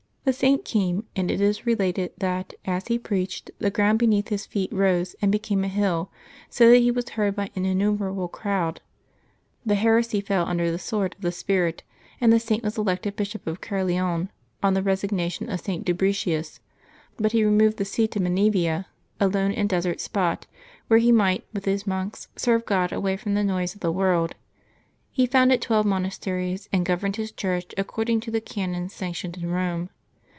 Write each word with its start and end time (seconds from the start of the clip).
The 0.23 0.33
Saint 0.33 0.63
came, 0.63 1.07
and 1.15 1.31
it 1.31 1.41
is 1.41 1.65
related 1.65 2.11
that, 2.19 2.53
as 2.63 2.87
he 2.89 2.99
preached, 2.99 3.49
the 3.57 3.71
ground 3.71 3.97
beneath 3.97 4.27
his 4.27 4.45
feet 4.45 4.71
rose 4.71 5.15
and 5.19 5.31
became 5.31 5.63
a 5.63 5.67
hill, 5.67 6.11
so 6.47 6.69
that 6.69 6.77
he 6.77 6.91
was 6.91 7.09
heard 7.09 7.35
by 7.35 7.49
an 7.55 7.65
innumerable 7.65 8.27
crowd. 8.27 8.81
The 9.65 9.73
heresy 9.73 10.21
fell 10.21 10.45
under 10.45 10.69
the 10.69 10.77
sword 10.77 11.15
of 11.15 11.21
the 11.21 11.31
Spirit, 11.31 11.81
and 12.21 12.31
the 12.31 12.39
Saint 12.39 12.63
was 12.63 12.77
elected 12.77 13.15
Bishop 13.15 13.47
of 13.47 13.61
Caerleon 13.61 14.29
on 14.61 14.75
the 14.75 14.83
resignation 14.83 15.49
of 15.49 15.59
St. 15.59 15.83
Dubricius; 15.83 16.59
but 17.17 17.31
he 17.31 17.43
removed 17.43 17.77
the 17.77 17.83
see 17.83 18.07
to 18.09 18.19
Menevia, 18.19 18.85
a 19.19 19.27
lone 19.27 19.51
and 19.53 19.67
desert 19.67 19.99
spot, 19.99 20.45
where 20.87 20.99
he 20.99 21.11
might, 21.11 21.47
with 21.51 21.65
his 21.65 21.87
monks, 21.87 22.27
serve 22.35 22.63
God 22.67 22.93
away 22.93 23.17
from 23.17 23.33
the 23.33 23.43
noise 23.43 23.73
of 23.73 23.79
the 23.81 23.91
world. 23.91 24.35
He 25.09 25.25
founded 25.25 25.63
twelve 25.63 25.87
monasteries, 25.87 26.69
and 26.71 26.85
governed 26.85 27.15
his 27.15 27.31
Church 27.31 27.73
according 27.75 28.19
to 28.19 28.31
the 28.31 28.39
canons 28.39 28.93
sanctioned 28.93 29.37
in 29.37 29.45
Eome. 29.49 29.89